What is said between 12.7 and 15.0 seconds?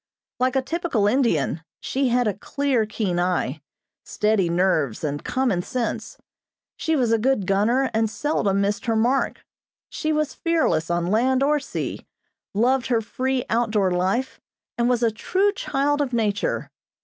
her free out door life, and